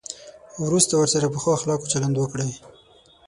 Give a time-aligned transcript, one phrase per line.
[0.65, 2.51] وروسته ورسره په ښو اخلاقو چلند وکړئ.